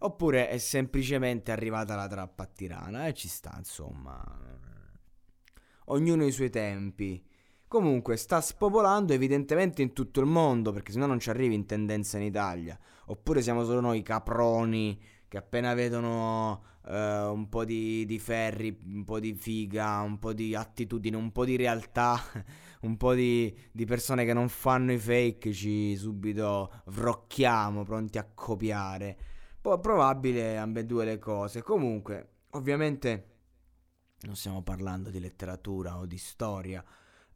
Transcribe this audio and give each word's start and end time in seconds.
Oppure 0.00 0.48
è 0.48 0.58
semplicemente 0.58 1.52
arrivata 1.52 1.94
la 1.94 2.06
trappa 2.06 2.44
a 2.44 2.46
Tirana 2.46 3.06
e 3.06 3.14
ci 3.14 3.28
sta, 3.28 3.54
insomma. 3.56 4.22
Ognuno 5.86 6.24
i 6.24 6.32
suoi 6.32 6.50
tempi. 6.50 7.24
Comunque 7.68 8.16
sta 8.16 8.40
spopolando 8.40 9.12
evidentemente 9.12 9.82
in 9.82 9.92
tutto 9.92 10.20
il 10.20 10.26
mondo, 10.26 10.72
perché 10.72 10.92
sennò 10.92 11.06
non 11.06 11.18
ci 11.18 11.30
arrivi 11.30 11.54
in 11.54 11.66
tendenza 11.66 12.16
in 12.16 12.24
Italia. 12.24 12.78
Oppure 13.06 13.42
siamo 13.42 13.64
solo 13.64 13.80
noi 13.80 14.02
caproni 14.02 15.00
che 15.28 15.36
appena 15.36 15.74
vedono 15.74 16.62
eh, 16.86 17.22
un 17.24 17.48
po' 17.48 17.64
di, 17.64 18.04
di 18.06 18.18
ferri, 18.18 18.78
un 18.86 19.04
po' 19.04 19.18
di 19.18 19.34
figa, 19.34 20.00
un 20.00 20.18
po' 20.18 20.32
di 20.32 20.54
attitudine, 20.54 21.16
un 21.16 21.32
po' 21.32 21.44
di 21.44 21.56
realtà, 21.56 22.20
un 22.82 22.96
po' 22.96 23.14
di, 23.14 23.54
di 23.72 23.84
persone 23.84 24.24
che 24.24 24.32
non 24.32 24.48
fanno 24.48 24.92
i 24.92 24.98
fake, 24.98 25.52
ci 25.52 25.96
subito 25.96 26.82
vrocchiamo, 26.86 27.82
pronti 27.82 28.18
a 28.18 28.28
copiare. 28.32 29.16
Probabile 29.80 30.56
ambedue 30.56 31.04
le 31.04 31.18
cose. 31.18 31.62
Comunque, 31.62 32.28
ovviamente 32.50 33.34
non 34.20 34.36
stiamo 34.36 34.62
parlando 34.62 35.10
di 35.10 35.20
letteratura 35.20 35.98
o 35.98 36.06
di 36.06 36.18
storia, 36.18 36.82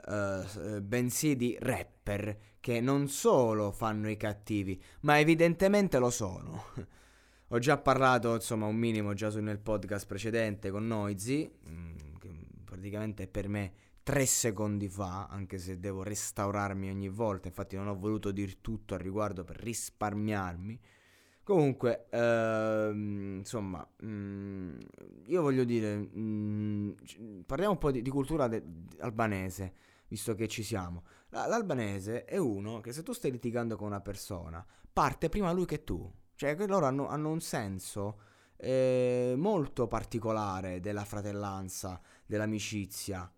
eh, 0.08 0.80
bensì 0.80 1.36
di 1.36 1.56
rapper 1.60 2.38
che 2.60 2.80
non 2.80 3.08
solo 3.08 3.70
fanno 3.72 4.08
i 4.08 4.16
cattivi, 4.16 4.80
ma 5.00 5.18
evidentemente 5.18 5.98
lo 5.98 6.10
sono. 6.10 6.64
Ho 7.52 7.58
già 7.58 7.78
parlato, 7.78 8.34
insomma, 8.34 8.66
un 8.66 8.76
minimo 8.76 9.12
già 9.12 9.28
nel 9.40 9.58
podcast 9.58 10.06
precedente 10.06 10.70
con 10.70 10.86
Noisy, 10.86 11.50
mm, 11.68 11.96
che 12.20 12.30
praticamente 12.64 13.26
per 13.26 13.48
me 13.48 13.72
tre 14.04 14.24
secondi 14.24 14.88
fa, 14.88 15.26
anche 15.26 15.58
se 15.58 15.80
devo 15.80 16.04
restaurarmi 16.04 16.88
ogni 16.90 17.08
volta, 17.08 17.48
infatti 17.48 17.74
non 17.74 17.88
ho 17.88 17.96
voluto 17.96 18.30
dir 18.30 18.58
tutto 18.58 18.94
al 18.94 19.00
riguardo 19.00 19.42
per 19.42 19.56
risparmiarmi. 19.56 20.80
Comunque, 21.42 22.06
ehm, 22.10 23.38
insomma, 23.38 23.86
mm, 24.04 24.78
io 25.26 25.42
voglio 25.42 25.64
dire, 25.64 25.96
mm, 25.96 26.90
parliamo 27.46 27.72
un 27.72 27.78
po' 27.78 27.90
di, 27.90 28.02
di 28.02 28.10
cultura 28.10 28.46
de- 28.46 28.62
albanese, 29.00 29.72
visto 30.08 30.34
che 30.34 30.46
ci 30.48 30.62
siamo. 30.62 31.04
La- 31.30 31.46
l'albanese 31.46 32.24
è 32.24 32.36
uno 32.36 32.80
che 32.80 32.92
se 32.92 33.02
tu 33.02 33.12
stai 33.12 33.30
litigando 33.32 33.76
con 33.76 33.86
una 33.88 34.00
persona, 34.00 34.64
parte 34.92 35.28
prima 35.28 35.52
lui 35.52 35.64
che 35.66 35.82
tu. 35.84 36.10
Cioè, 36.34 36.56
loro 36.66 36.86
hanno, 36.86 37.08
hanno 37.08 37.30
un 37.30 37.40
senso 37.40 38.20
eh, 38.56 39.34
molto 39.36 39.88
particolare 39.88 40.80
della 40.80 41.04
fratellanza, 41.04 42.00
dell'amicizia. 42.26 43.30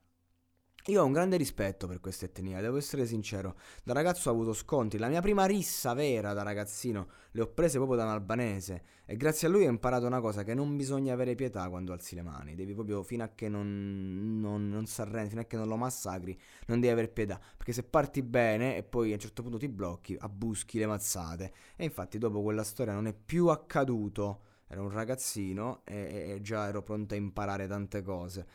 Io 0.87 1.01
ho 1.01 1.05
un 1.05 1.13
grande 1.13 1.37
rispetto 1.37 1.87
per 1.87 2.01
questa 2.01 2.25
etnia, 2.25 2.61
devo 2.61 2.77
essere 2.77 3.07
sincero. 3.07 3.57
Da 3.85 3.93
ragazzo 3.93 4.29
ho 4.29 4.33
avuto 4.33 4.53
scontri. 4.53 4.99
La 4.99 5.07
mia 5.07 5.21
prima 5.21 5.45
rissa 5.47 5.95
vera 5.95 6.33
da 6.33 6.43
ragazzino 6.43 7.09
le 7.31 7.43
ho 7.43 7.47
prese 7.47 7.77
proprio 7.77 7.99
da 7.99 8.03
un 8.03 8.11
albanese. 8.11 8.83
E 9.05 9.17
grazie 9.17 9.47
a 9.47 9.51
lui 9.53 9.65
ho 9.65 9.69
imparato 9.69 10.07
una 10.07 10.21
cosa: 10.21 10.43
che 10.43 10.55
non 10.55 10.77
bisogna 10.77 11.13
avere 11.13 11.37
pietà 11.37 11.69
quando 11.69 11.93
alzi 11.93 12.17
le 12.17 12.23
mani. 12.23 12.57
Devi 12.57 12.75
proprio, 12.75 13.05
fino 13.05 13.23
a 13.23 13.29
che 13.29 13.49
non, 13.49 14.41
non, 14.41 14.69
non 14.69 14.87
si 14.87 15.01
arrendi, 15.01 15.29
fino 15.29 15.43
a 15.43 15.45
che 15.45 15.57
non 15.57 15.69
lo 15.69 15.77
massacri, 15.77 16.37
non 16.67 16.81
devi 16.81 16.93
avere 16.93 17.07
pietà. 17.07 17.41
Perché 17.57 17.73
se 17.73 17.85
parti 17.85 18.21
bene 18.23 18.77
e 18.77 18.83
poi 18.83 19.13
a 19.13 19.15
un 19.15 19.21
certo 19.21 19.43
punto 19.43 19.59
ti 19.59 19.69
blocchi, 19.69 20.17
abbuschi 20.19 20.79
le 20.81 20.87
mazzate. 20.87 21.53
E 21.77 21.85
infatti, 21.85 22.19
dopo 22.19 22.43
quella 22.43 22.65
storia 22.65 22.93
non 22.93 23.07
è 23.07 23.15
più 23.15 23.47
accaduto. 23.47 24.41
Ero 24.67 24.83
un 24.83 24.91
ragazzino 24.91 25.83
e, 25.85 26.33
e 26.35 26.41
già 26.41 26.67
ero 26.67 26.83
pronto 26.83 27.15
a 27.15 27.17
imparare 27.17 27.69
tante 27.69 28.03
cose. 28.03 28.47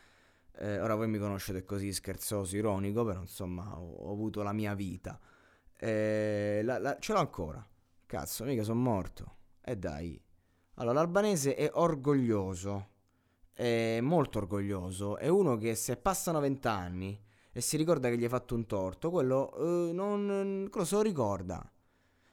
Eh, 0.60 0.80
ora 0.80 0.96
voi 0.96 1.06
mi 1.06 1.18
conoscete 1.18 1.64
così 1.64 1.92
scherzoso, 1.92 2.56
ironico, 2.56 3.04
però 3.04 3.20
insomma 3.20 3.78
ho, 3.78 4.08
ho 4.08 4.12
avuto 4.12 4.42
la 4.42 4.52
mia 4.52 4.74
vita. 4.74 5.18
Eh, 5.76 6.60
la, 6.64 6.78
la, 6.78 6.96
ce 6.98 7.12
l'ho 7.12 7.20
ancora. 7.20 7.64
Cazzo, 8.06 8.44
mica 8.44 8.64
sono 8.64 8.80
morto. 8.80 9.36
E 9.60 9.72
eh 9.72 9.76
dai. 9.76 10.20
Allora, 10.74 10.94
l'albanese 11.00 11.54
è 11.54 11.70
orgoglioso. 11.72 12.88
È 13.52 14.00
molto 14.00 14.38
orgoglioso. 14.38 15.16
È 15.16 15.28
uno 15.28 15.56
che 15.56 15.74
se 15.76 15.96
passano 15.96 16.40
vent'anni 16.40 17.20
e 17.52 17.60
si 17.60 17.76
ricorda 17.76 18.08
che 18.08 18.18
gli 18.18 18.24
hai 18.24 18.28
fatto 18.28 18.54
un 18.54 18.66
torto, 18.66 19.10
quello, 19.10 19.88
eh, 19.88 19.92
non, 19.92 20.68
quello 20.70 20.86
se 20.86 20.94
lo 20.96 21.02
ricorda. 21.02 21.72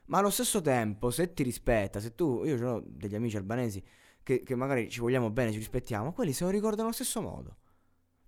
Ma 0.05 0.19
allo 0.19 0.29
stesso 0.29 0.61
tempo, 0.61 1.09
se 1.09 1.33
ti 1.33 1.43
rispetta, 1.43 1.99
se 1.99 2.13
tu, 2.15 2.43
io 2.43 2.73
ho 2.73 2.83
degli 2.85 3.15
amici 3.15 3.37
albanesi 3.37 3.83
che, 4.21 4.43
che 4.43 4.55
magari 4.55 4.89
ci 4.89 4.99
vogliamo 4.99 5.31
bene, 5.31 5.51
ci 5.51 5.57
rispettiamo, 5.57 6.13
quelli 6.13 6.33
se 6.33 6.43
lo 6.43 6.51
ricordano 6.51 6.83
allo 6.83 6.93
stesso 6.93 7.21
modo. 7.21 7.57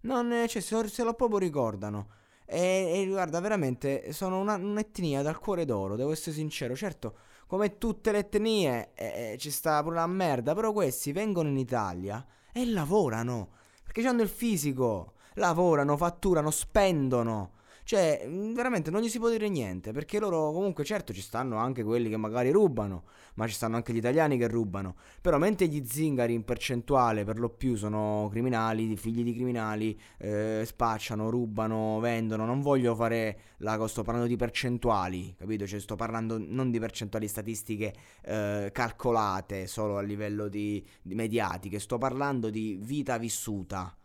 Non, 0.07 0.45
cioè, 0.47 0.61
se 0.61 0.87
se 0.87 1.03
lo 1.03 1.13
proprio 1.13 1.37
ricordano. 1.37 2.07
E, 2.45 3.01
e, 3.01 3.07
guarda, 3.07 3.41
veramente 3.41 4.13
sono 4.13 4.39
una, 4.39 4.55
un'etnia 4.55 5.21
dal 5.21 5.37
cuore 5.37 5.65
d'oro, 5.65 5.97
devo 5.97 6.11
essere 6.11 6.33
sincero. 6.33 6.75
Certo, 6.75 7.15
come 7.45 7.77
tutte 7.77 8.11
le 8.13 8.19
etnie 8.19 8.91
eh, 8.95 9.35
ci 9.37 9.51
sta 9.51 9.83
pure 9.83 9.95
la 9.95 10.07
merda, 10.07 10.55
però 10.55 10.71
questi 10.71 11.11
vengono 11.11 11.49
in 11.49 11.57
Italia 11.57 12.25
e 12.53 12.65
lavorano. 12.65 13.49
Perché 13.83 14.07
hanno 14.07 14.21
il 14.21 14.29
fisico, 14.29 15.13
lavorano, 15.33 15.97
fatturano, 15.97 16.51
spendono. 16.51 17.51
Cioè, 17.87 18.25
mm, 18.27 18.53
veramente 18.53 18.91
non 18.91 18.99
gli 19.01 19.07
si 19.07 19.17
può 19.17 19.29
dire 19.29 19.47
niente, 19.47 19.93
perché 19.93 20.19
loro 20.19 20.51
comunque 20.51 20.83
certo 20.83 21.13
ci 21.13 21.21
stanno 21.21 21.55
anche 21.55 21.85
quelli 21.85 22.09
che 22.09 22.17
magari 22.17 22.51
rubano, 22.51 23.05
ma 23.35 23.47
ci 23.47 23.53
stanno 23.53 23.77
anche 23.77 23.93
gli 23.93 23.97
italiani 23.97 24.37
che 24.37 24.49
rubano. 24.49 24.95
Però 25.21 25.37
mentre 25.37 25.67
gli 25.67 25.81
zingari 25.85 26.33
in 26.33 26.43
percentuale 26.43 27.23
per 27.23 27.39
lo 27.39 27.47
più 27.47 27.77
sono 27.77 28.27
criminali, 28.29 28.97
figli 28.97 29.23
di 29.23 29.33
criminali, 29.33 29.97
eh, 30.17 30.63
spacciano, 30.65 31.29
rubano, 31.29 32.01
vendono, 32.01 32.45
non 32.45 32.59
voglio 32.59 32.93
fare 32.93 33.39
la 33.59 33.81
sto 33.87 34.03
parlando 34.03 34.27
di 34.27 34.35
percentuali, 34.35 35.33
capito? 35.37 35.65
Cioè 35.65 35.79
sto 35.79 35.95
parlando 35.95 36.37
non 36.37 36.69
di 36.69 36.79
percentuali 36.79 37.29
statistiche 37.29 37.93
eh, 38.23 38.69
calcolate 38.73 39.65
solo 39.65 39.97
a 39.97 40.01
livello 40.01 40.49
di, 40.49 40.85
di 41.01 41.15
mediatiche, 41.15 41.79
sto 41.79 41.97
parlando 41.97 42.49
di 42.49 42.77
vita 42.81 43.17
vissuta 43.17 43.95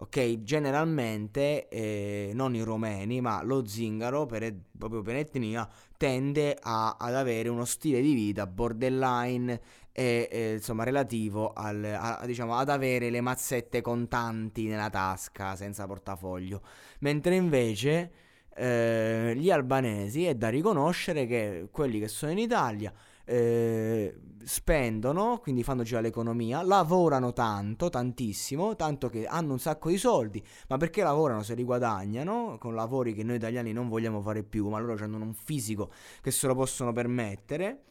ok? 0.00 0.42
Generalmente, 0.42 1.68
eh, 1.68 2.30
non 2.34 2.54
i 2.54 2.62
romeni, 2.62 3.20
ma 3.20 3.42
lo 3.42 3.66
zingaro, 3.66 4.26
per, 4.26 4.54
proprio 4.76 5.02
per 5.02 5.16
etnia, 5.16 5.68
tende 5.96 6.56
a, 6.60 6.96
ad 6.98 7.14
avere 7.14 7.48
uno 7.48 7.64
stile 7.64 8.00
di 8.00 8.14
vita 8.14 8.46
borderline 8.46 9.60
e, 9.92 10.28
eh, 10.30 10.52
insomma, 10.54 10.84
relativo 10.84 11.52
al, 11.52 11.82
a, 11.84 12.22
diciamo, 12.24 12.54
ad 12.54 12.68
avere 12.68 13.10
le 13.10 13.20
mazzette 13.20 13.80
contanti 13.80 14.66
nella 14.66 14.90
tasca 14.90 15.56
senza 15.56 15.86
portafoglio. 15.86 16.62
Mentre 17.00 17.34
invece 17.34 18.12
eh, 18.58 19.34
gli 19.36 19.50
albanesi 19.50 20.24
è 20.24 20.34
da 20.34 20.48
riconoscere 20.48 21.26
che 21.26 21.68
quelli 21.70 22.00
che 22.00 22.08
sono 22.08 22.32
in 22.32 22.38
Italia 22.38 22.92
eh, 23.24 24.18
spendono, 24.42 25.38
quindi 25.38 25.62
fanno 25.62 25.84
girare 25.84 26.06
l'economia, 26.06 26.62
lavorano 26.62 27.32
tanto, 27.32 27.88
tantissimo, 27.88 28.74
tanto 28.74 29.08
che 29.10 29.26
hanno 29.26 29.52
un 29.52 29.58
sacco 29.60 29.90
di 29.90 29.98
soldi, 29.98 30.44
ma 30.68 30.76
perché 30.76 31.02
lavorano 31.02 31.42
se 31.42 31.54
li 31.54 31.62
guadagnano? 31.62 32.56
Con 32.58 32.74
lavori 32.74 33.14
che 33.14 33.22
noi 33.22 33.36
italiani 33.36 33.72
non 33.72 33.88
vogliamo 33.88 34.20
fare 34.22 34.42
più, 34.42 34.68
ma 34.68 34.78
loro 34.80 35.04
hanno 35.04 35.18
un 35.18 35.34
fisico 35.34 35.92
che 36.20 36.30
se 36.32 36.46
lo 36.48 36.54
possono 36.54 36.92
permettere, 36.92 37.82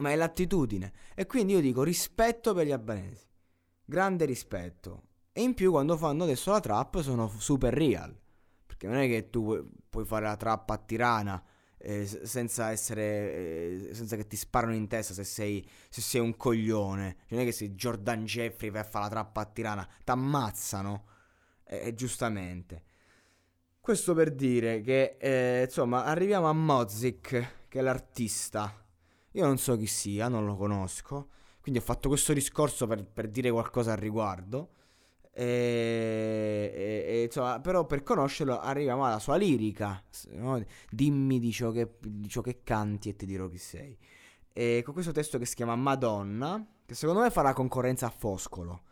ma 0.00 0.10
è 0.10 0.16
l'attitudine. 0.16 0.92
E 1.14 1.26
quindi 1.26 1.54
io 1.54 1.60
dico 1.60 1.82
rispetto 1.82 2.52
per 2.52 2.66
gli 2.66 2.72
albanesi, 2.72 3.24
grande 3.84 4.26
rispetto. 4.26 5.02
E 5.32 5.42
in 5.42 5.54
più 5.54 5.70
quando 5.70 5.96
fanno 5.96 6.24
adesso 6.24 6.50
la 6.50 6.60
trap 6.60 7.00
sono 7.00 7.28
super 7.28 7.72
real, 7.72 8.14
perché 8.70 8.86
non 8.86 8.98
è 8.98 9.08
che 9.08 9.30
tu 9.30 9.68
puoi 9.88 10.04
fare 10.04 10.26
la 10.26 10.36
trap 10.36 10.70
a 10.70 10.78
Tirana 10.78 11.42
eh, 11.76 12.06
senza 12.06 12.70
essere 12.70 13.88
eh, 13.88 13.94
senza 13.94 14.14
che 14.14 14.28
ti 14.28 14.36
sparano 14.36 14.74
in 14.74 14.86
testa 14.86 15.12
se 15.12 15.24
sei, 15.24 15.68
se 15.88 16.00
sei 16.00 16.20
un 16.20 16.36
coglione. 16.36 17.16
Non 17.30 17.40
è 17.40 17.44
che 17.44 17.50
sei 17.50 17.74
Jordan 17.74 18.24
Jeffrey 18.24 18.70
vai 18.70 18.82
a 18.82 18.84
fare 18.84 19.06
la 19.06 19.10
trappa 19.10 19.40
a 19.40 19.46
Tirana 19.46 19.88
ti 20.04 20.10
ammazzano 20.12 21.04
eh, 21.64 21.92
giustamente. 21.94 22.84
Questo 23.80 24.14
per 24.14 24.32
dire 24.32 24.82
che 24.82 25.16
eh, 25.18 25.64
insomma 25.64 26.04
arriviamo 26.04 26.48
a 26.48 26.52
Mozik 26.52 27.66
che 27.66 27.78
è 27.80 27.82
l'artista. 27.82 28.72
Io 29.32 29.44
non 29.44 29.58
so 29.58 29.76
chi 29.76 29.86
sia 29.86 30.28
non 30.28 30.44
lo 30.44 30.54
conosco 30.54 31.30
quindi 31.60 31.80
ho 31.80 31.82
fatto 31.82 32.08
questo 32.08 32.32
discorso 32.32 32.86
per, 32.86 33.04
per 33.04 33.28
dire 33.28 33.50
qualcosa 33.50 33.92
al 33.92 33.98
riguardo 33.98 34.70
e, 35.32 36.72
e, 36.74 37.04
e, 37.06 37.22
insomma, 37.24 37.60
però 37.60 37.86
per 37.86 38.02
conoscerlo 38.02 38.58
arriviamo 38.58 39.04
alla 39.04 39.18
sua 39.18 39.36
lirica. 39.36 40.02
No? 40.32 40.62
Dimmi 40.90 41.38
di 41.38 41.52
ciò, 41.52 41.70
che, 41.70 41.96
di 42.00 42.28
ciò, 42.28 42.40
che, 42.40 42.62
canti 42.62 43.10
e 43.10 43.16
ti 43.16 43.26
dirò 43.26 43.48
chi 43.48 43.58
sei. 43.58 43.96
E 44.52 44.82
con 44.84 44.92
questo 44.92 45.12
testo 45.12 45.38
che 45.38 45.46
si 45.46 45.54
chiama 45.54 45.76
Madonna, 45.76 46.64
che 46.84 46.94
secondo 46.94 47.20
me 47.20 47.30
farà 47.30 47.52
concorrenza 47.52 48.06
a 48.06 48.10
Foscolo. 48.10 48.82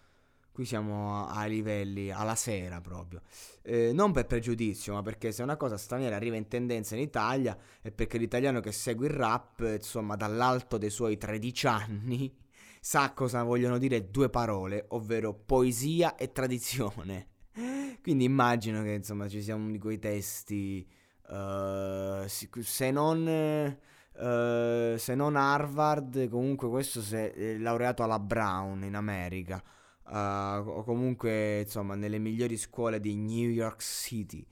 Qui 0.52 0.64
siamo 0.64 1.26
ai 1.28 1.50
livelli, 1.50 2.10
alla 2.10 2.34
sera 2.34 2.80
proprio. 2.80 3.22
Eh, 3.62 3.92
non 3.92 4.12
per 4.12 4.26
pregiudizio, 4.26 4.94
ma 4.94 5.02
perché 5.02 5.30
se 5.30 5.42
una 5.42 5.56
cosa 5.56 5.76
straniera 5.76 6.16
arriva 6.16 6.36
in 6.36 6.48
tendenza 6.48 6.96
in 6.96 7.02
Italia 7.02 7.56
è 7.80 7.92
perché 7.92 8.18
l'italiano 8.18 8.60
che 8.60 8.72
segue 8.72 9.06
il 9.06 9.12
rap, 9.12 9.60
insomma, 9.60 10.16
dall'alto 10.16 10.78
dei 10.78 10.90
suoi 10.90 11.16
13 11.16 11.66
anni 11.66 12.36
sa 12.80 13.12
cosa 13.12 13.42
vogliono 13.42 13.78
dire 13.78 14.10
due 14.10 14.28
parole, 14.30 14.86
ovvero 14.88 15.34
poesia 15.34 16.16
e 16.16 16.32
tradizione. 16.32 17.28
Quindi 18.02 18.24
immagino 18.24 18.82
che 18.82 18.92
insomma 18.92 19.28
ci 19.28 19.42
sia 19.42 19.54
uno 19.54 19.70
di 19.70 19.78
quei 19.78 19.98
testi, 19.98 20.86
uh, 21.28 22.26
se 22.26 22.90
non... 22.90 23.76
Uh, 24.18 24.96
se 24.96 25.14
non 25.14 25.36
Harvard, 25.36 26.28
comunque 26.28 26.68
questo 26.68 27.00
se 27.00 27.32
è 27.32 27.56
laureato 27.56 28.02
alla 28.02 28.18
Brown 28.18 28.82
in 28.82 28.96
America, 28.96 29.62
uh, 30.06 30.68
o 30.68 30.82
comunque 30.82 31.60
insomma 31.60 31.94
nelle 31.94 32.18
migliori 32.18 32.56
scuole 32.56 32.98
di 32.98 33.14
New 33.14 33.48
York 33.48 33.80
City. 33.80 34.44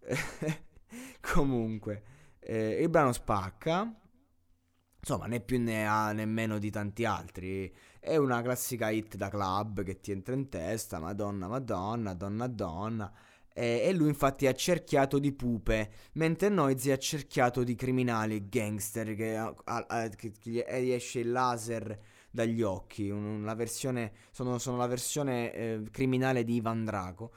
comunque, 1.20 2.02
eh, 2.40 2.82
il 2.82 2.88
brano 2.88 3.12
spacca, 3.12 3.92
insomma, 5.00 5.26
né 5.26 5.40
più 5.40 5.60
né 5.60 5.86
ha 5.86 6.12
nemmeno 6.12 6.58
di 6.58 6.70
tanti 6.70 7.04
altri. 7.04 7.72
È 8.00 8.16
una 8.16 8.42
classica 8.42 8.90
hit 8.90 9.16
da 9.16 9.28
club 9.28 9.82
che 9.82 10.00
ti 10.00 10.12
entra 10.12 10.34
in 10.34 10.48
testa, 10.48 10.98
Madonna, 10.98 11.48
Madonna, 11.48 12.14
Donna, 12.14 12.46
Donna. 12.46 13.12
E, 13.52 13.82
e 13.84 13.92
lui 13.92 14.08
infatti 14.08 14.46
è 14.46 14.48
accerchiato 14.48 15.18
di 15.18 15.32
pupe, 15.32 15.90
mentre 16.12 16.48
Noisy 16.48 16.90
è 16.90 16.92
accerchiato 16.92 17.64
di 17.64 17.74
criminali, 17.74 18.48
gangster, 18.48 19.14
che, 19.14 19.36
a, 19.36 19.54
a, 19.64 20.08
che 20.10 20.32
gli 20.42 20.58
esce 20.58 21.20
il 21.20 21.32
laser 21.32 21.98
dagli 22.30 22.62
occhi. 22.62 23.10
Una 23.10 23.54
versione, 23.54 24.12
sono, 24.30 24.58
sono 24.58 24.76
la 24.76 24.86
versione 24.86 25.52
eh, 25.52 25.82
criminale 25.90 26.44
di 26.44 26.54
Ivan 26.54 26.84
Draco. 26.84 27.32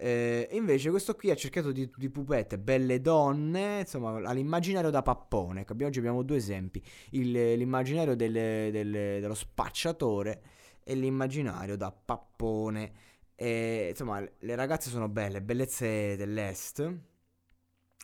Eh, 0.00 0.48
invece 0.52 0.90
questo 0.90 1.16
qui 1.16 1.28
ha 1.32 1.34
cercato 1.34 1.72
di, 1.72 1.90
di, 1.96 2.08
pupette, 2.08 2.56
belle 2.56 3.00
donne, 3.00 3.80
insomma, 3.80 4.28
all'immaginario 4.28 4.90
da 4.90 5.02
pappone. 5.02 5.62
Ecco, 5.62 5.74
oggi 5.84 5.98
abbiamo 5.98 6.22
due 6.22 6.36
esempi, 6.36 6.80
Il, 7.10 7.32
l'immaginario 7.32 8.14
del, 8.14 8.32
del, 8.32 8.90
dello 8.90 9.34
spacciatore 9.34 10.42
e 10.84 10.94
l'immaginario 10.94 11.76
da 11.76 11.90
pappone. 11.90 12.92
E, 13.34 13.88
insomma, 13.90 14.20
le 14.20 14.54
ragazze 14.54 14.88
sono 14.88 15.08
belle, 15.08 15.42
bellezze 15.42 16.16
dell'est. 16.16 16.80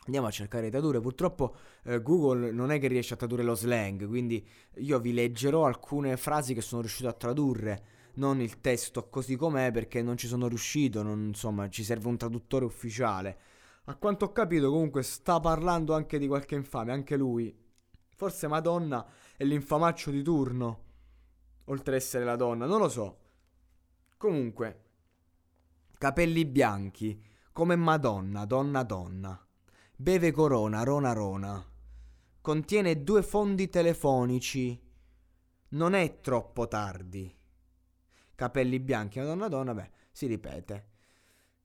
Andiamo 0.05 0.27
a 0.27 0.31
cercare 0.31 0.69
tradurre. 0.69 0.99
Purtroppo 0.99 1.55
eh, 1.85 2.01
Google 2.01 2.51
non 2.51 2.71
è 2.71 2.79
che 2.79 2.87
riesce 2.87 3.13
a 3.13 3.17
tradurre 3.17 3.43
lo 3.43 3.55
slang, 3.55 4.05
quindi 4.05 4.45
io 4.79 4.99
vi 4.99 5.13
leggerò 5.13 5.65
alcune 5.65 6.17
frasi 6.17 6.53
che 6.53 6.61
sono 6.61 6.81
riuscito 6.81 7.07
a 7.07 7.13
tradurre 7.13 7.83
non 8.15 8.39
il 8.41 8.61
testo 8.61 9.09
così 9.09 9.35
com'è 9.35 9.71
perché 9.71 10.01
non 10.01 10.17
ci 10.17 10.27
sono 10.27 10.47
riuscito, 10.47 11.01
non, 11.01 11.27
insomma 11.27 11.69
ci 11.69 11.83
serve 11.83 12.07
un 12.07 12.17
traduttore 12.17 12.65
ufficiale. 12.65 13.39
A 13.85 13.95
quanto 13.95 14.25
ho 14.25 14.31
capito 14.31 14.69
comunque 14.71 15.03
sta 15.03 15.39
parlando 15.39 15.93
anche 15.93 16.17
di 16.17 16.27
qualche 16.27 16.55
infame, 16.55 16.91
anche 16.91 17.17
lui. 17.17 17.55
Forse 18.15 18.47
Madonna 18.47 19.05
è 19.35 19.43
l'infamaccio 19.43 20.11
di 20.11 20.23
turno, 20.23 20.83
oltre 21.65 21.95
ad 21.95 22.01
essere 22.01 22.23
la 22.23 22.35
donna, 22.35 22.65
non 22.65 22.79
lo 22.79 22.89
so. 22.89 23.19
Comunque, 24.17 24.83
capelli 25.97 26.45
bianchi, 26.45 27.21
come 27.51 27.75
Madonna, 27.75 28.45
donna 28.45 28.83
donna. 28.83 29.39
Beve 29.97 30.31
corona, 30.31 30.83
rona 30.83 31.13
rona. 31.13 31.63
Contiene 32.41 33.03
due 33.03 33.21
fondi 33.23 33.69
telefonici. 33.69 34.81
Non 35.69 35.93
è 35.93 36.19
troppo 36.21 36.67
tardi 36.67 37.43
capelli 38.35 38.79
bianchi, 38.79 39.19
Madonna 39.19 39.47
donna, 39.47 39.73
beh, 39.73 39.89
si 40.11 40.27
ripete. 40.27 40.89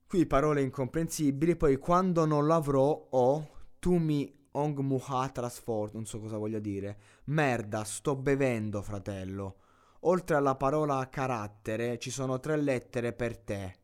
Qui 0.07 0.25
parole 0.25 0.61
incomprensibili, 0.61 1.55
poi 1.55 1.77
quando 1.77 2.25
non 2.25 2.47
l'avrò 2.47 3.07
o 3.11 3.49
tu 3.79 3.95
mi 3.95 4.39
ong 4.51 4.79
muha 4.79 5.29
trasfort, 5.29 5.93
non 5.93 6.05
so 6.05 6.19
cosa 6.19 6.37
voglia 6.37 6.59
dire. 6.59 6.97
Merda, 7.25 7.83
sto 7.83 8.15
bevendo, 8.15 8.81
fratello. 8.81 9.55
Oltre 10.01 10.35
alla 10.35 10.55
parola 10.55 11.07
carattere 11.09 11.97
ci 11.99 12.09
sono 12.09 12.39
tre 12.39 12.57
lettere 12.57 13.13
per 13.13 13.37
te. 13.37 13.75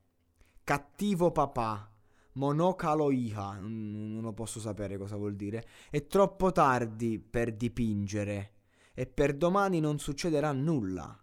Cattivo 0.64 1.32
papà. 1.32 1.92
Monocalo 2.34 3.10
iha, 3.10 3.58
non 3.60 4.20
lo 4.22 4.34
posso 4.34 4.60
sapere 4.60 4.98
cosa 4.98 5.16
vuol 5.16 5.36
dire. 5.36 5.66
È 5.90 6.06
troppo 6.08 6.52
tardi 6.52 7.20
per 7.20 7.56
dipingere 7.56 8.52
e 8.94 9.08
per 9.08 9.36
domani 9.36 9.80
non 9.80 9.98
succederà 9.98 10.52
nulla. 10.52 11.20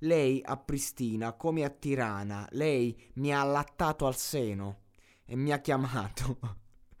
Lei 0.00 0.42
a 0.44 0.58
Pristina 0.58 1.32
come 1.32 1.64
a 1.64 1.70
Tirana, 1.70 2.46
lei 2.50 2.94
mi 3.14 3.32
ha 3.32 3.40
allattato 3.40 4.06
al 4.06 4.14
seno 4.14 4.82
e 5.24 5.36
mi 5.36 5.52
ha 5.52 5.60
chiamato. 5.60 6.38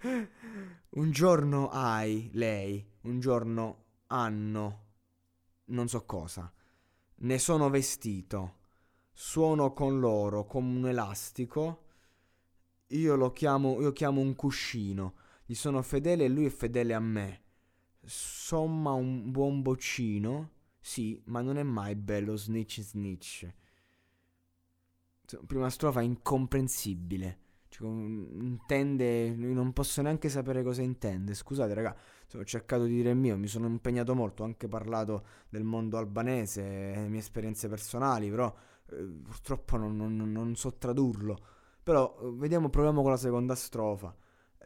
un 0.96 1.10
giorno 1.10 1.68
hai 1.68 2.30
lei, 2.32 2.82
un 3.02 3.20
giorno 3.20 3.84
hanno, 4.06 4.84
non 5.66 5.88
so 5.88 6.06
cosa. 6.06 6.50
Ne 7.16 7.38
sono 7.38 7.68
vestito, 7.68 8.54
suono 9.12 9.74
con 9.74 10.00
loro 10.00 10.46
come 10.46 10.78
un 10.78 10.88
elastico. 10.88 11.82
Io 12.88 13.14
lo 13.14 13.30
chiamo, 13.32 13.78
io 13.82 13.92
chiamo 13.92 14.22
un 14.22 14.34
cuscino. 14.34 15.16
Gli 15.44 15.54
sono 15.54 15.82
fedele 15.82 16.24
e 16.24 16.28
lui 16.28 16.46
è 16.46 16.50
fedele 16.50 16.94
a 16.94 17.00
me. 17.00 17.42
Somma 18.02 18.92
un 18.92 19.30
buon 19.30 19.60
boccino 19.60 20.54
sì, 20.86 21.20
ma 21.24 21.40
non 21.40 21.56
è 21.58 21.64
mai 21.64 21.96
bello 21.96 22.36
snitch 22.36 22.80
snitch. 22.80 23.52
Prima 25.44 25.68
strofa 25.68 26.00
incomprensibile. 26.00 27.38
Cioè, 27.68 27.88
intende. 27.88 29.34
Non 29.34 29.72
posso 29.72 30.00
neanche 30.00 30.28
sapere 30.28 30.62
cosa 30.62 30.82
intende. 30.82 31.34
Scusate, 31.34 31.74
raga. 31.74 31.96
Ho 32.34 32.44
cercato 32.44 32.84
di 32.84 32.94
dire 32.94 33.10
il 33.10 33.16
mio. 33.16 33.36
Mi 33.36 33.48
sono 33.48 33.66
impegnato 33.66 34.14
molto. 34.14 34.44
Ho 34.44 34.46
anche 34.46 34.68
parlato 34.68 35.26
del 35.48 35.64
mondo 35.64 35.98
albanese, 35.98 36.62
le 36.62 37.08
mie 37.08 37.18
esperienze 37.18 37.68
personali. 37.68 38.30
Però 38.30 38.54
eh, 38.90 38.94
purtroppo 39.24 39.76
non, 39.76 39.96
non, 39.96 40.14
non, 40.14 40.54
so 40.54 40.72
tradurlo. 40.74 41.36
Però 41.82 42.16
eh, 42.22 42.30
vediamo, 42.36 42.70
proviamo 42.70 43.02
con 43.02 43.10
la 43.10 43.16
seconda 43.16 43.56
strofa. 43.56 44.14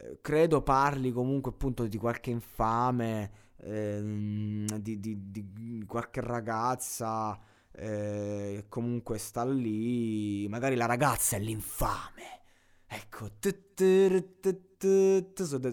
Eh, 0.01 0.17
credo 0.21 0.61
parli 0.63 1.11
comunque 1.11 1.51
appunto 1.51 1.85
di 1.85 1.97
qualche 1.97 2.31
infame 2.31 3.31
ehm, 3.57 4.65
di, 4.79 4.99
di, 4.99 5.31
di, 5.31 5.83
qualche 5.87 6.21
ragazza 6.21 7.39
eh, 7.71 8.65
comunque 8.67 9.17
sta 9.17 9.45
lì, 9.45 10.47
magari 10.49 10.75
la 10.75 10.85
ragazza 10.85 11.35
è 11.37 11.39
l'infame. 11.39 12.39
Ecco, 12.87 13.29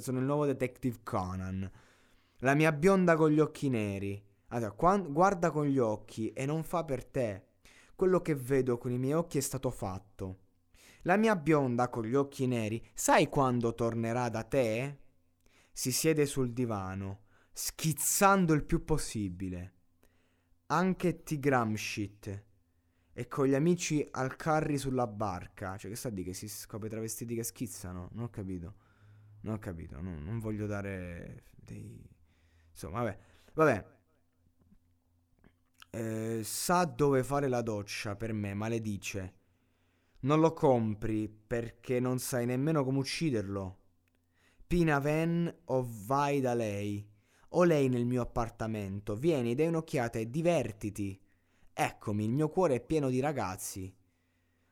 sono 0.00 0.18
il 0.18 0.25
nuovo 0.25 0.47
Detective 0.47 0.99
Conan. 1.02 1.70
La 2.38 2.54
mia 2.54 2.70
bionda 2.73 3.16
con 3.16 3.30
gli 3.30 3.40
occhi 3.40 3.68
neri. 3.68 4.23
Allora, 4.49 4.75
guarda 5.08 5.50
con 5.50 5.66
gli 5.66 5.78
occhi 5.78 6.32
e 6.32 6.47
non 6.47 6.62
fa 6.62 6.85
per 6.85 7.04
te. 7.04 7.47
Quello 7.97 8.20
che 8.20 8.35
vedo 8.37 8.78
con 8.78 8.92
i 8.92 8.99
miei 8.99 9.14
occhi 9.14 9.38
è 9.38 9.40
stato 9.40 9.70
fatto. 9.70 10.48
La 11.09 11.17
mia 11.17 11.35
bionda 11.37 11.88
con 11.88 12.05
gli 12.05 12.15
occhi 12.15 12.47
neri, 12.47 12.87
sai 12.93 13.31
quando 13.31 13.75
tornerà 13.75 14.29
da 14.29 14.43
te? 14.43 14.99
Si 15.73 15.91
siede 15.91 16.27
sul 16.27 16.53
divano 16.53 17.23
schizzando 17.50 18.53
il 18.53 18.62
più 18.62 18.85
possibile. 18.85 19.73
Anche 20.67 21.23
Tigramshit 21.23 22.45
e 23.15 23.27
con 23.27 23.47
gli 23.47 23.55
amici 23.55 24.07
al 24.11 24.37
carri 24.37 24.77
sulla 24.77 25.07
barca. 25.07 25.79
Cioè, 25.79 25.91
che 25.91 25.97
sta 25.97 26.11
di 26.11 26.23
che 26.23 26.35
si 26.35 26.47
scopre 26.47 26.91
travestiti 26.91 27.35
che 27.35 27.43
schizzano? 27.43 28.11
Non 28.12 28.25
ho 28.25 28.29
capito. 28.29 28.75
Non 29.41 29.55
ho 29.55 29.59
capito. 29.59 30.03
Non, 30.03 30.23
non 30.23 30.38
voglio 30.41 30.67
dare 30.67 31.45
dei. 31.55 32.07
Insomma, 32.71 33.03
vabbè. 33.03 33.19
Vabbè. 33.55 33.87
Eh, 35.88 36.41
sa 36.45 36.85
dove 36.85 37.25
fare 37.25 37.49
la 37.49 37.62
doccia 37.62 38.15
per 38.15 38.35
me, 38.35 38.53
maledice. 38.53 39.38
Non 40.20 40.40
lo 40.40 40.52
compri 40.52 41.28
perché 41.28 42.00
non 42.00 42.18
sai 42.18 42.44
nemmeno 42.44 42.82
come 42.82 42.98
ucciderlo. 42.98 43.78
Pina 44.66 44.98
Van 44.98 45.54
o 45.66 45.88
vai 46.06 46.40
da 46.40 46.54
lei. 46.54 47.08
O 47.50 47.62
lei 47.62 47.88
nel 47.88 48.04
mio 48.04 48.22
appartamento. 48.22 49.14
Vieni, 49.14 49.54
dai 49.54 49.68
un'occhiata 49.68 50.18
e 50.18 50.28
divertiti. 50.28 51.18
Eccomi, 51.72 52.25
il 52.25 52.32
mio 52.32 52.48
cuore 52.48 52.75
è 52.75 52.80
pieno 52.80 53.10
di 53.10 53.20
ragazzi. 53.20 53.94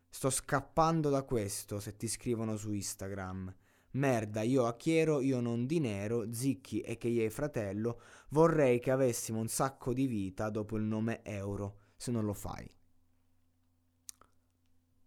Sto 0.08 0.30
scappando 0.30 1.10
da 1.10 1.22
questo 1.22 1.78
se 1.78 1.96
ti 1.96 2.08
scrivono 2.08 2.56
su 2.56 2.72
Instagram. 2.72 3.54
Merda, 3.92 4.42
io 4.42 4.66
a 4.66 4.74
Chiero, 4.74 5.20
io 5.20 5.40
non 5.40 5.64
di 5.64 5.78
nero, 5.78 6.32
Zicchi 6.32 6.80
e 6.80 6.98
che 6.98 7.24
è 7.24 7.28
fratello, 7.28 8.00
vorrei 8.30 8.80
che 8.80 8.90
avessimo 8.90 9.38
un 9.38 9.48
sacco 9.48 9.94
di 9.94 10.06
vita 10.06 10.50
dopo 10.50 10.76
il 10.76 10.82
nome 10.82 11.22
Euro, 11.22 11.78
se 11.96 12.10
non 12.10 12.24
lo 12.24 12.34
fai. 12.34 12.68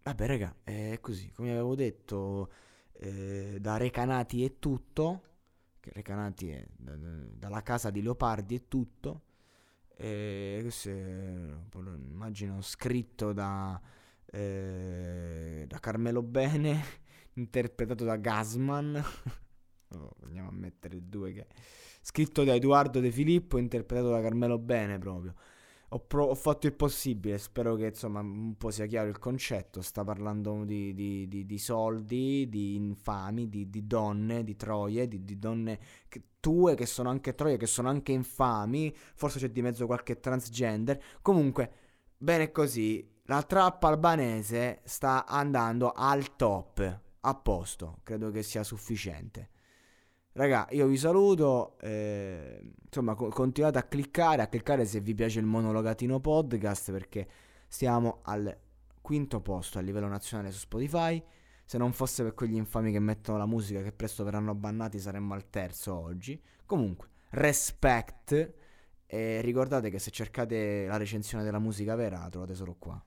Vabbè, 0.10 0.25
raga, 0.25 0.56
è 0.63 0.98
così, 1.01 1.30
come 1.30 1.51
avevo 1.51 1.75
detto, 1.75 2.51
eh, 2.94 3.58
da 3.62 3.78
Recanati 3.78 4.44
è 4.44 4.58
tutto, 4.58 5.22
Recanati 5.82 6.50
è 6.50 6.66
da, 6.75 6.96
da, 6.96 7.10
dalla 7.32 7.62
casa 7.62 7.92
di 7.92 8.01
Leopardi 8.01 8.56
è 8.56 8.68
tutto, 8.68 9.22
e 9.96 10.58
questo 10.63 10.89
è, 10.89 11.54
immagino 12.10 12.60
scritto 12.62 13.34
da, 13.34 13.80
eh, 14.25 15.66
da 15.68 15.80
Carmelo 15.80 16.24
Bene, 16.24 16.84
interpretato 17.34 18.04
da 18.04 18.16
Gasman. 18.16 18.96
oh, 19.94 20.16
andiamo 20.24 20.50
a 20.50 20.54
mettere 20.54 21.08
due 21.08 21.34
che... 21.34 21.46
Scritto 22.01 22.44
da 22.44 22.56
Edoardo 22.56 23.00
De 23.00 23.12
Filippo, 23.12 23.60
interpretato 23.60 24.10
da 24.10 24.22
Carmelo 24.22 24.58
Bene 24.58 24.98
proprio. 24.98 25.36
Ho, 25.91 26.00
pro- 26.00 26.25
ho, 26.25 26.36
fatto 26.36 26.67
il 26.67 26.74
possibile, 26.74 27.39
spero 27.39 27.75
che 27.75 27.88
insomma 27.88 28.19
un 28.19 28.55
po' 28.58 28.69
sia 28.69 28.86
chiaro 28.86 29.10
il 29.10 29.17
concetto. 29.17 29.81
Sta 29.81 30.03
parlando 30.03 30.63
di, 30.63 30.93
di, 30.93 31.27
di, 31.27 31.46
di 31.46 31.58
soldi, 31.58 32.48
di 32.48 32.75
infami, 32.75 33.50
di, 33.50 33.88
donne, 33.88 34.43
di 34.43 34.55
troie, 34.55 35.08
di, 35.08 35.39
donne 35.39 35.79
che, 36.08 36.24
tue 36.39 36.75
che 36.75 36.86
sono 36.86 37.10
anche 37.10 37.34
troie, 37.34 37.58
che 37.58 37.65
sono 37.65 37.89
anche 37.89 38.12
infami. 38.12 38.96
Forse 39.15 39.39
c'è 39.39 39.50
di 39.50 39.63
mezzo 39.63 39.88
qualche 39.88 40.19
transgender. 40.19 41.01
Comunque, 41.24 41.72
bene 42.17 42.51
così. 42.51 43.17
La 43.24 43.41
trappa 43.41 43.88
albanese 43.88 44.81
sta 44.84 45.25
andando 45.25 45.91
al 45.91 46.36
top. 46.36 47.01
A 47.22 47.36
posto, 47.36 48.00
credo 48.03 48.29
che 48.29 48.43
sia 48.43 48.63
sufficiente. 48.63 49.50
Raga, 50.34 50.68
io 50.72 50.88
vi 50.88 50.98
saluto. 50.98 51.78
Eh, 51.80 52.74
insomma, 52.86 53.16
co- 53.16 53.30
continuate 53.30 53.78
a 53.78 53.84
cliccare, 53.84 54.42
a 54.42 54.48
cliccare 54.48 54.86
se 54.86 55.00
vi 55.02 55.14
piace 55.14 55.40
il 55.40 55.46
monologatino 55.46 56.20
podcast 56.20 56.92
perché 56.92 57.28
stiamo 57.68 58.20
al 58.24 58.56
quinto 59.02 59.42
posto 59.42 59.80
a 59.80 59.82
livello 59.82 60.08
nazionale 60.08 60.52
su 60.52 60.60
Spotify. 60.60 61.22
Se 61.66 61.78
non 61.78 61.94
fosse 61.94 62.24
per 62.24 62.34
quegli 62.34 62.56
infami 62.56 62.92
che 62.92 63.00
mettono 63.00 63.38
la 63.38 63.46
musica 63.46 63.82
che 63.82 63.92
presto 63.92 64.24
verranno 64.24 64.56
bannati, 64.56 65.00
saremmo 65.00 65.34
al 65.34 65.50
terzo 65.50 65.94
oggi. 65.96 66.42
Comunque, 66.66 67.10
respect. 67.32 68.54
E 69.06 69.42
ricordate 69.42 69.90
che 69.90 70.00
se 70.00 70.12
cercate 70.12 70.86
la 70.86 70.98
recensione 70.98 71.44
della 71.44 71.60
musica 71.60 71.96
vera, 71.96 72.20
la 72.20 72.30
trovate 72.30 72.54
solo 72.54 72.76
qua. 72.78 73.04